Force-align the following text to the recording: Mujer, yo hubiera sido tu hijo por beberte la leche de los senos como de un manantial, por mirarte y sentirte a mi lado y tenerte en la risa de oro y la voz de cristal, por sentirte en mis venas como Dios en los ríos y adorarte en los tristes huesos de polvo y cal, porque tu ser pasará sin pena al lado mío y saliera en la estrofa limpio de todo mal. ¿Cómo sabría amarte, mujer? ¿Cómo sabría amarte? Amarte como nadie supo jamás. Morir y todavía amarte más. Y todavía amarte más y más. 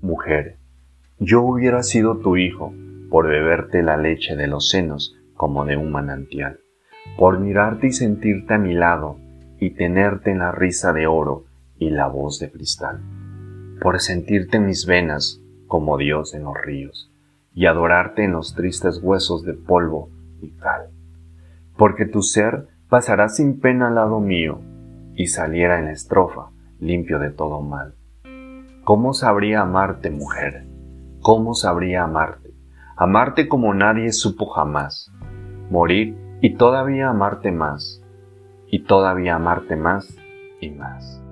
Mujer, 0.00 0.58
yo 1.18 1.42
hubiera 1.42 1.82
sido 1.82 2.18
tu 2.18 2.36
hijo 2.36 2.72
por 3.10 3.26
beberte 3.26 3.82
la 3.82 3.96
leche 3.96 4.36
de 4.36 4.46
los 4.46 4.68
senos 4.68 5.16
como 5.34 5.64
de 5.64 5.76
un 5.76 5.90
manantial, 5.90 6.60
por 7.16 7.40
mirarte 7.40 7.88
y 7.88 7.92
sentirte 7.92 8.54
a 8.54 8.58
mi 8.58 8.74
lado 8.74 9.18
y 9.58 9.70
tenerte 9.70 10.30
en 10.30 10.38
la 10.38 10.52
risa 10.52 10.92
de 10.92 11.08
oro 11.08 11.46
y 11.78 11.90
la 11.90 12.06
voz 12.06 12.38
de 12.38 12.48
cristal, 12.50 13.00
por 13.80 13.98
sentirte 14.00 14.58
en 14.58 14.66
mis 14.66 14.86
venas 14.86 15.40
como 15.66 15.98
Dios 15.98 16.32
en 16.32 16.44
los 16.44 16.54
ríos 16.56 17.10
y 17.52 17.66
adorarte 17.66 18.22
en 18.22 18.32
los 18.32 18.54
tristes 18.54 19.00
huesos 19.02 19.42
de 19.42 19.54
polvo 19.54 20.10
y 20.40 20.50
cal, 20.52 20.90
porque 21.76 22.06
tu 22.06 22.22
ser 22.22 22.68
pasará 22.88 23.28
sin 23.28 23.58
pena 23.58 23.88
al 23.88 23.96
lado 23.96 24.20
mío 24.20 24.60
y 25.16 25.26
saliera 25.26 25.80
en 25.80 25.86
la 25.86 25.92
estrofa 25.92 26.50
limpio 26.78 27.18
de 27.18 27.30
todo 27.30 27.60
mal. 27.60 27.97
¿Cómo 28.88 29.12
sabría 29.12 29.60
amarte, 29.60 30.10
mujer? 30.10 30.66
¿Cómo 31.20 31.52
sabría 31.52 32.04
amarte? 32.04 32.54
Amarte 32.96 33.46
como 33.46 33.74
nadie 33.74 34.12
supo 34.12 34.46
jamás. 34.46 35.12
Morir 35.68 36.16
y 36.40 36.54
todavía 36.54 37.10
amarte 37.10 37.52
más. 37.52 38.02
Y 38.66 38.84
todavía 38.84 39.34
amarte 39.34 39.76
más 39.76 40.16
y 40.62 40.70
más. 40.70 41.22